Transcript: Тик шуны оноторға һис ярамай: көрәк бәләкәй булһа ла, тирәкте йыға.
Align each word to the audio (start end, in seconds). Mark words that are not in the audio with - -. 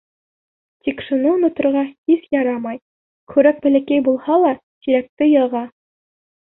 Тик 0.87 1.03
шуны 1.07 1.29
оноторға 1.33 1.83
һис 1.91 2.25
ярамай: 2.37 2.81
көрәк 3.37 3.63
бәләкәй 3.69 4.05
булһа 4.11 4.43
ла, 4.49 4.59
тирәкте 4.67 5.33
йыға. 5.39 5.67